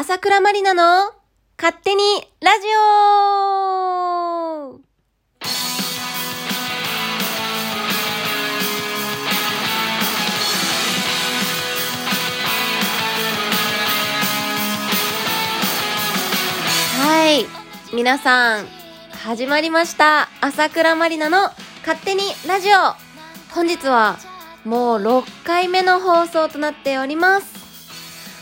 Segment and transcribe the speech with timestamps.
[0.00, 1.12] 朝倉まりなの
[1.60, 2.02] 勝手に
[2.40, 2.70] ラジオ
[17.02, 17.44] はい。
[17.92, 18.66] 皆さん、
[19.10, 20.28] 始まりました。
[20.40, 21.50] 朝倉まりなの
[21.84, 22.94] 勝手にラジオ
[23.52, 24.16] 本日は
[24.64, 27.57] もう6回目の放送となっております。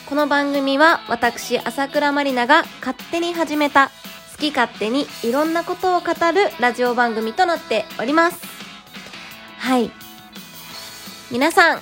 [0.09, 3.91] この番組は私、朝倉まりなが勝手に始めた
[4.33, 6.15] 好き勝手にいろんなことを語る
[6.61, 8.41] ラジオ番組となっております。
[9.59, 9.91] はい。
[11.33, 11.81] 皆さん、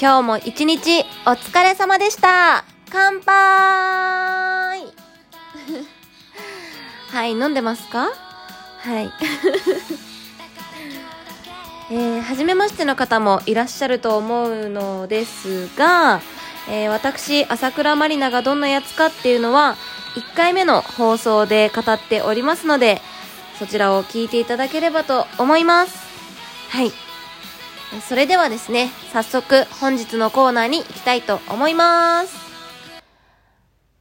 [0.00, 2.64] 今日も一日お疲れ様でした。
[2.88, 3.34] 乾杯
[7.10, 8.12] はい、飲んでますか？
[8.82, 9.10] はい。
[11.90, 16.20] えー、初めましての方もいらっしゃると思うのですが、
[16.68, 19.76] えー、私、朝倉まりながどんなやつかっていうのは、
[20.16, 23.00] 1回目の放送で語っておりますので、
[23.58, 25.98] そちらを聞いていただければと思います。
[26.70, 26.92] はい。
[28.00, 32.34] それではですね、早速本日のコーナーに行きたいと思います。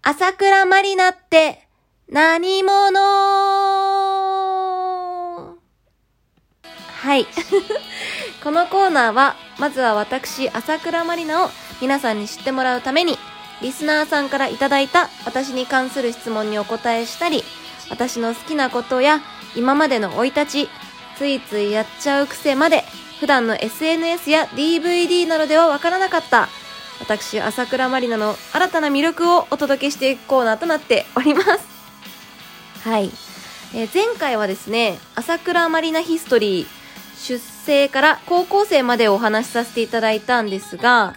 [0.01, 1.67] 朝倉まりなって
[2.09, 2.99] 何者？
[7.01, 7.27] はい。
[8.43, 11.49] このコーナーは、まずは私、朝倉まりなを
[11.81, 13.17] 皆さんに知ってもらうために、
[13.61, 17.43] リスナーさんからいただいた私に関する質問にお答えしたり、
[17.89, 19.21] 私の好きなことや
[19.55, 20.69] 今までの生い立ち、
[21.17, 22.83] ついついやっちゃう癖まで、
[23.19, 26.49] 普段の SNS や DVD などではわからなかった、
[26.99, 31.75] 私、朝倉まりなの新たな魅力をお届けしていくコーナーとなっております。
[32.83, 33.11] はい。
[33.73, 36.67] えー前回はですね、朝倉まりなヒストリー、
[37.17, 41.15] 出生から高校生までお話しさせていただいたんですが、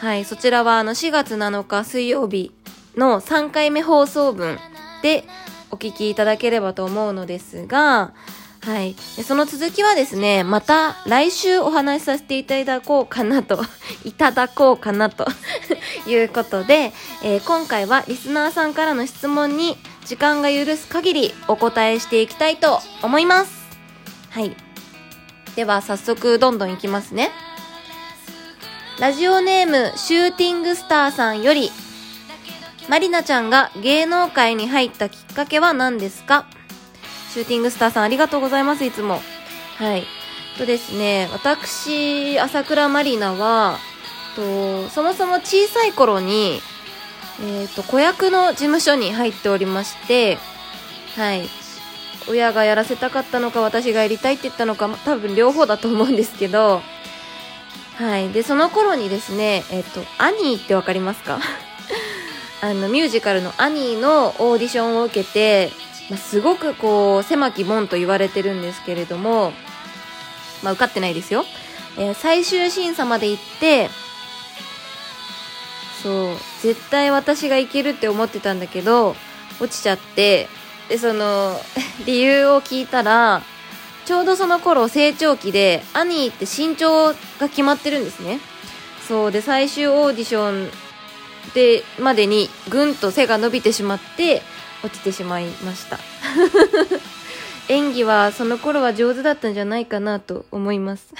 [0.00, 2.52] はい、そちらはあの4月7日水曜日
[2.96, 4.56] の3回目放送分
[5.02, 5.24] で
[5.72, 8.12] お聞きいただければと思うのですが、
[8.60, 8.94] はい。
[9.24, 13.60] その続きはですね、また来週お話しさせていただこうかなと、
[14.04, 15.26] いただこうかなと
[16.06, 16.92] いうことで、
[17.22, 23.52] えー今回はリスナーさんからの質問に時間が許す限りお答えしていきたいと思います。
[24.30, 24.54] はい。
[25.56, 27.30] では早速どんどんいきますね。
[29.00, 31.70] ラジオネームシューティングスターさんより、
[32.88, 36.46] まりなちゃんが芸能界に入ったきっかけは何ですか？
[37.32, 39.20] シューティングスターさんありがとうございます、いつも。
[39.76, 40.04] はい。
[40.56, 43.78] とですね、私、朝倉まりなは、
[44.34, 46.60] とそもそも小さい頃に、
[47.40, 50.38] えっ、と、子役の事務所に入っておりまして、
[51.14, 51.48] はい。
[52.28, 56.82] 親がやらせたかったのか、私がやりたいって言ったのか、多分両方だと思うんですけど、
[57.98, 58.30] はい。
[58.30, 61.40] で、その頃にですね、えっ、と、アニーってわかりますか？
[62.62, 65.72] あの、ミュージカルのアニーのオーディションを受けて、
[66.08, 69.52] まあ、すごくこう、狭き門と言われてるんですけれども、
[70.62, 71.44] まあ、受かってないですよ。
[71.96, 73.90] えー最終審査まで行って、
[76.02, 79.16] そう、絶対私がいけるって思ってたんだけど、
[79.60, 80.48] 落ちちゃって、
[80.88, 81.60] で、その、
[82.06, 83.42] 理由を聞いたら、
[84.08, 88.40] ちょうどその頃成長期で、アニーって身長が決まってるんですね。
[89.06, 90.70] そう、で、最終オーディション
[91.52, 94.40] で、までにぐんと背が伸びてしまって、
[94.82, 95.98] 落ちてしまいました。
[97.68, 101.12] 演技はその頃は上手だったんじゃないかなと思います。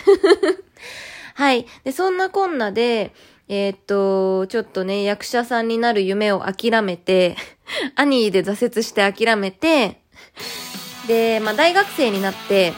[1.36, 1.66] はい。
[1.84, 3.12] で、そんなこんなで、
[3.48, 7.36] えーっと、ちょっとね、役者さんになる夢を諦めて、
[7.96, 10.00] アニーで挫折して諦めて、
[11.08, 12.72] で、まあ大学生になって、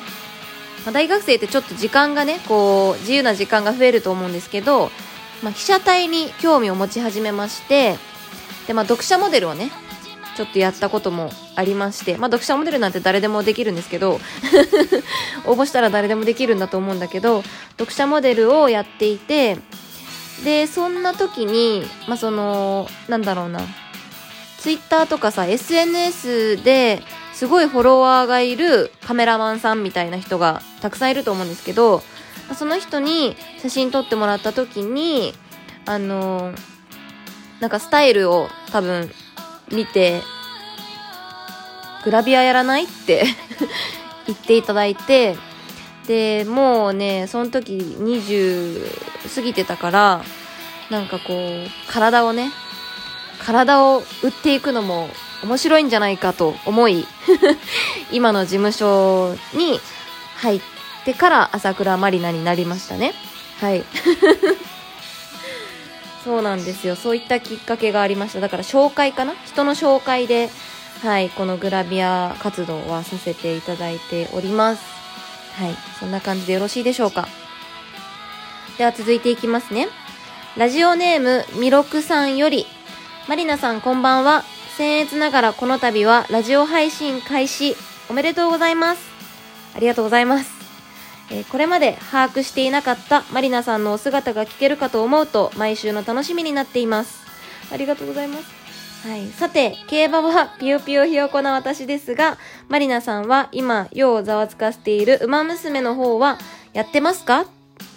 [0.86, 4.90] まあ、大学生ってちょっと時間がね、こう、自由な時間が増えると思うんですけど、
[5.42, 7.96] まあ被写体に興味を持ち始めまして、
[8.66, 9.70] で、まあ読者モデルをね、
[10.36, 14.20] ちょっとやったこともありまして、まあ読者モデルなんて誰でもできるんですけど、
[15.44, 17.42] 応募したら誰でもできるんだと思うんだけど、
[17.72, 19.58] 読者モデルをやっていて、
[20.44, 23.60] で、そんな時に、まあその、なんだろうな、
[24.58, 27.02] ツイッターとかさ、SNS で
[27.40, 32.02] すごいフォロワーがいるカメラマンさんみたいな人がたくさんいると思うんですけど、
[32.54, 35.32] その人に写真撮ってもらった時に、
[35.86, 36.52] あの、
[37.58, 39.10] なんかスタイルを多分
[39.72, 40.20] 見て、
[42.04, 43.24] グラビアやらないって
[44.28, 45.38] 言っていただいて、
[46.06, 50.22] で、もうね、その時20過ぎてたから、
[50.90, 52.52] なんかこう、体をね、
[53.38, 55.08] 体を売っていくのも
[55.42, 57.06] 面白いんじゃないかと思い、
[58.12, 59.80] 今の事務所に
[60.36, 60.60] 入っ
[61.04, 63.14] てから朝倉まりなになりましたね。
[63.60, 63.84] はい。
[66.24, 66.96] そうなんですよ。
[66.96, 68.40] そういったきっかけがありました。
[68.40, 69.34] だから紹介かな？
[69.46, 70.50] 人の紹介で
[71.02, 74.82] はいこのグラビア活動はさせていただいております。
[75.58, 75.76] はい。
[75.98, 77.28] そんな感じでよろしいでしょうか。
[78.76, 79.88] では続いていきますね。
[80.56, 82.66] ラジオネームみろくさんより
[83.28, 84.44] マリナさんこんばんは。
[84.80, 87.76] 僭越ながらこの度はラジオ配信開始。
[88.08, 89.02] おめでとうございます。
[89.76, 90.50] ありがとうございます。
[91.30, 97.20] えーこれまで把握していなかったマリナさんのお姿が聞けるかと思うと毎週の楽しみになっています。
[97.70, 99.06] ありがとうございます。
[99.06, 102.38] はい、さて競馬はピヨピヨひよこな私ですが
[102.70, 106.38] マリナさんは今世をざわつかせている「ウマ娘」の方は
[106.72, 107.44] やってますか？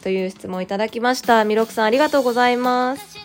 [0.01, 1.45] という質問をいただきました。
[1.45, 3.18] みろくさんありがとうございます。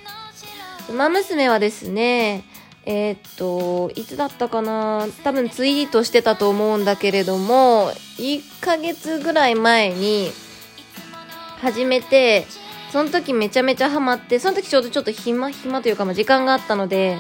[0.89, 2.45] ウマ娘はですね
[2.85, 5.07] えーっといつだったかな？
[5.25, 10.31] 多分ツイートしてたと思うんだけれども1ヶ月ぐらい前に
[11.61, 12.47] 始めて
[12.91, 17.19] その時めちゃめちゃハマってその時ちょうどちょっと暇暇というかまあ時間があったので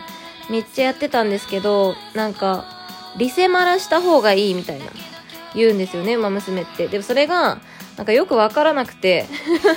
[0.50, 2.64] めっちゃやってたんですけどなんか
[3.18, 4.86] リセマラした方がいいみたいな
[5.54, 6.88] 言うんですよね馬娘って。
[6.88, 7.58] でもそれが
[7.96, 9.26] なんかよくわからなくて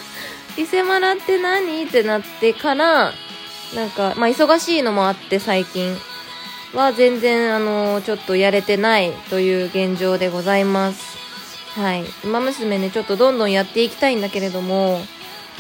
[0.58, 1.84] リセマラって何？
[1.84, 3.14] ってなってから
[3.76, 5.96] なんかまあ忙しいのもあって最近
[6.74, 11.18] は全然あのちょっとやれてないという現状でございます。
[11.80, 12.04] はい。
[12.24, 15.00] 馬娘ねちょっとどんどんやっていきたいんだけれども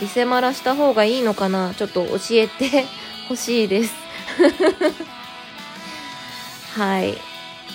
[0.01, 2.85] リセマラした方がいいのかなちょっと教えて
[3.29, 3.93] ほしいです。
[6.75, 7.17] はい。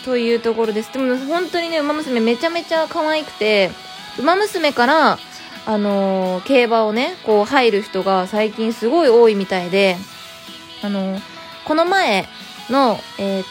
[0.05, 0.93] というところです。
[0.93, 3.71] でも本当にね馬娘めちゃめちゃ可愛くて
[4.19, 5.19] 馬娘から
[5.67, 9.97] あのー競馬をねこう入る人が最近すごい多いみたいで
[10.82, 11.19] あの
[11.64, 12.26] この前
[12.70, 13.46] のえーっ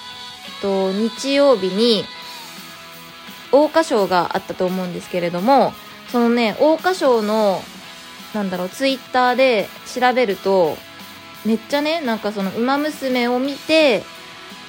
[0.61, 2.05] と日曜日に
[3.51, 5.73] 桜花賞があったと思うんですけれども
[6.11, 7.61] そのね桜花賞の
[8.33, 10.77] なんだろうツイッターで調べると
[11.45, 14.03] めっちゃねなんかその「ウマ娘」を見て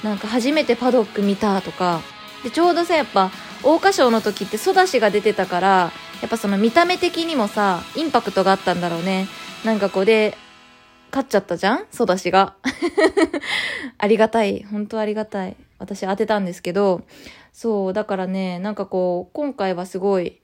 [0.03, 2.01] なんか初めてパドック見たとか
[2.43, 3.31] でちょうどさやっぱ
[3.61, 9.27] 桜花賞の時ってソダシが出てたからやっぱその見た目的にもさインパクトがあったんだろうね。
[9.63, 10.37] なんかこうで
[11.17, 11.85] 勝っちゃったじゃん？
[11.91, 12.53] ソダシが。
[13.97, 14.63] ありがたい。
[14.71, 15.55] 本当ありがたい。
[15.79, 17.01] 私当てたんですけど。
[17.51, 20.39] そうだからねなんかこう今回はすごい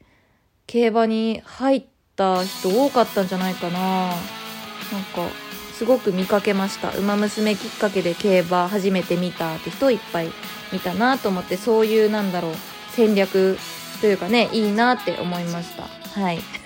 [0.65, 1.85] 競馬に入っ
[2.15, 4.07] た人多かったんじゃないかな。
[4.07, 4.15] なん
[5.13, 5.27] か
[5.77, 10.31] すごく見かけました「ウマ娘」きっかけで競馬初めて見たって人いっぱい
[10.71, 12.55] 見たなと思ってそういうなんだろう
[12.95, 13.59] 戦略
[14.01, 15.83] というかねいいなって思いました。
[16.19, 16.39] はい。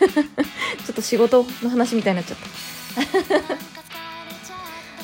[0.85, 3.76] ちょっと仕事の話みたいになっちゃった。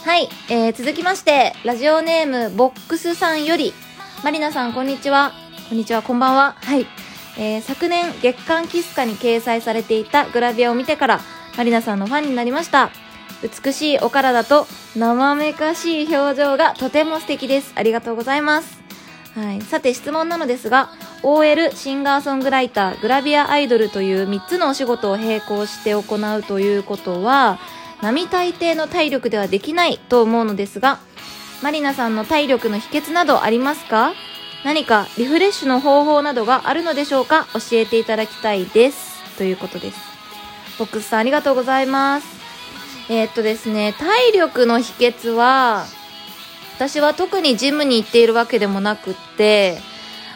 [0.04, 3.74] はい、えー、続きましてラジオネームボックスさんより。
[4.22, 5.32] マリナさんこんにちは。
[5.70, 6.58] こんにちはこんばんは。
[6.60, 6.86] はい
[7.38, 11.22] えー昨年月刊キスカに掲載されていたグラビアを見てから
[11.58, 12.92] マリナさんのファンになりました。
[13.42, 14.68] 美しいお体と
[14.98, 17.72] 生めかしい表情がとても素敵です。
[17.76, 18.84] ありがとうございます。
[19.36, 20.90] はい、さて質問なのですが
[21.24, 27.58] OL シンガーソングライターグラビアアイドルという3つのお仕事を並行して行うということは
[28.04, 31.00] 並大抵の体力ではできないと思うのですが
[31.62, 34.14] マリナさんの体力の秘訣などありますか？
[34.66, 37.48] 何かリフレッシュの方法などがあるのでしょうか？
[37.54, 39.38] 教えていただきたいです。
[39.38, 39.98] ということです。
[40.78, 42.28] ボックスさんありがとうございます。
[43.10, 45.86] えーっとですね体力の秘訣は
[46.76, 49.78] 私は特にジムに行っているわけでもなくって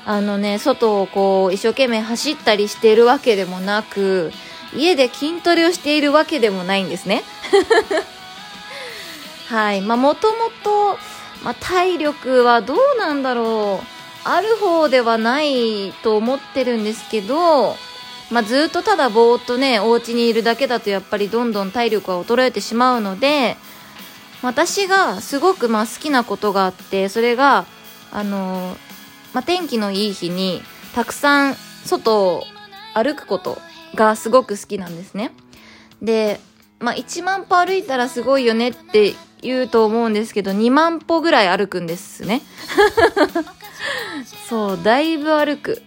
[0.06, 4.32] あのね外をこう一生懸命走ったりしているわけでもなく
[4.74, 7.24] 家で筋トレをしているわけでもないんですね。
[9.48, 10.98] はいまあもともと
[11.44, 13.88] まあ体力はどうなんだろう。
[14.30, 17.78] ある方ではないと思ってるんですけど
[18.30, 23.56] まあ、ずっとただぼーっとねお家にいるだけだとやっぱりどんどん体力は衰えてしまうので
[24.42, 27.66] 私がすごくまあ好きなことがあってそれが
[28.12, 28.88] あのー
[29.34, 30.62] まあ、天気のいい日に
[30.96, 32.44] たくさん外を
[32.96, 33.60] 歩くこと
[33.96, 35.32] がすごく好きなんですね。
[36.02, 36.40] で、
[36.80, 42.42] まあ、1万歩歩いたらすごいよねって言うと思うんですけど2万歩ぐらい歩くんですね。
[44.50, 45.82] そうだいぶ歩く。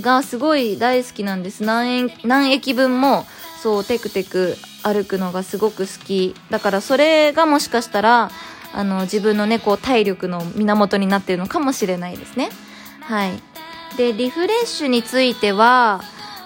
[0.00, 1.64] がすごい大好きなんです。
[1.64, 3.26] 何円何駅分も
[3.60, 6.34] そうテクテク歩くのがすごく好き。
[6.50, 8.30] だからそれがもしかしたら
[8.72, 12.50] あの自分のねこう体力の源になっているのかもしれないですね。
[13.00, 13.32] はい。
[13.96, 16.02] でリフレッシュについては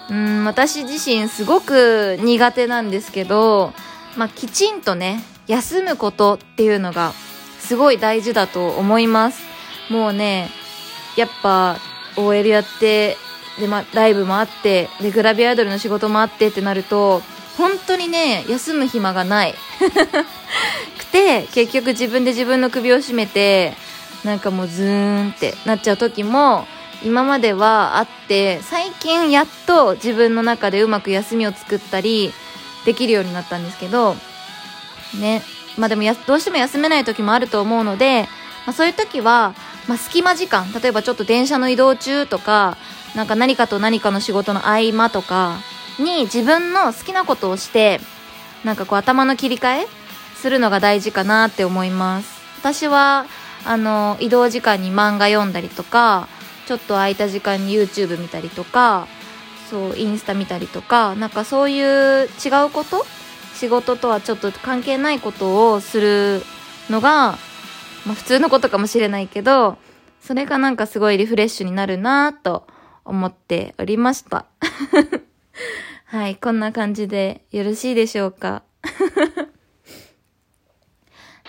[0.09, 3.73] うん私自身すごく苦手なんですけど、
[4.17, 7.13] まあ、きちんとね休むことっていうのが
[7.59, 9.41] すごい大事だと思います。
[9.89, 10.49] もうね
[11.17, 11.77] やっぱ
[12.17, 13.17] OL やって
[13.59, 17.21] で、ま、ライブもあってでグラビアアイドルの仕事もあってってなると
[17.57, 19.55] 本当にね休む暇がない。
[20.97, 23.73] くて結局自分で自分の首を絞めて
[24.23, 26.67] なんかもうズーンってなっちゃう時も
[27.05, 32.31] 今まではあって最近やっと自分の中でうまく休みを作ったり
[32.83, 34.15] できるようになったんですけど
[35.21, 35.43] ね
[35.77, 38.23] まあでもやどうしても休めない時もあると思うので、
[38.65, 39.53] まあ、そういう時は、
[39.87, 42.75] まあ、隙間時間例えばちょっと電車の移動中とか
[43.15, 45.59] なんか何かと何かの仕事の合間とか
[45.99, 47.99] に自分の好きなことをして
[48.63, 49.87] なんかこう頭の切り替え
[50.33, 52.41] するのが大事かなって思います。
[52.59, 53.25] 私は
[53.63, 56.27] あの移動時間に漫画読んだりとか
[56.65, 59.07] ちょっと空いた時間に YouTube 見たりとか
[59.69, 63.05] そうインスタ見たりとかなんかそういう違うこと
[63.53, 66.41] 仕事とはちょっと関係ないことをする
[66.89, 67.37] のが、
[68.05, 69.77] まあ、普通のことかもしれないけど
[70.21, 72.67] それがなんかすごいリフレッシュになるなと
[73.05, 74.45] 思っておりました。
[76.05, 78.63] はいこんな感じでよろしいでしょうか。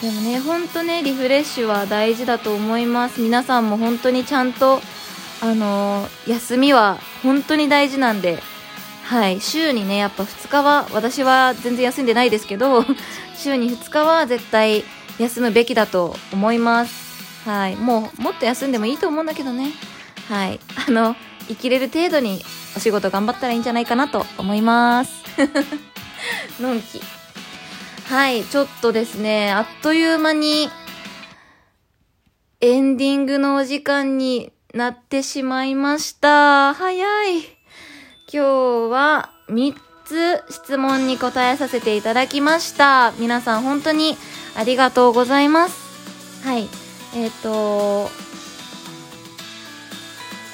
[0.01, 3.23] でもねほんとねリフレッシュは大事だと思います。
[3.23, 4.81] 皆さんも本当にちゃんと
[5.40, 8.38] あのー、休みは本当に大事なんで
[9.07, 9.40] はい。
[9.40, 12.85] 週にねやっぱ2日は私は全然休んでないですけど
[13.38, 14.85] 週に2日は絶対
[15.19, 17.49] 休むべきだと思います。
[17.49, 17.76] はい。
[17.76, 19.71] もうもっと休んでもいいと思うんだけどね。
[20.28, 20.59] はい。
[20.88, 21.14] あの
[21.47, 22.45] 生きれる程度に
[22.76, 25.12] お仕事頑張ったらいいんじゃないかなと思います。
[26.61, 27.00] のんき。
[28.09, 28.43] はい。
[28.43, 30.69] ちょっとですねあっという間に
[32.61, 37.49] エンディングのお時間になってしまいました早い今
[38.30, 38.38] 日
[38.90, 43.12] は3つ質問に答えさせていただきました。
[43.18, 44.16] 皆さん本当に
[44.56, 46.45] ありがとうございます。
[46.45, 46.68] はい。
[47.14, 48.11] えっ、ー、と、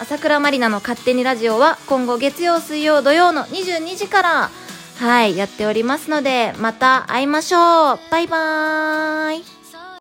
[0.00, 4.50] 朝倉まりなの勝手にラジオは今後月曜、水曜、土曜の22時から、
[4.98, 7.98] はい、やっておりますので、また会いましょう。
[8.10, 9.51] バイバーイ。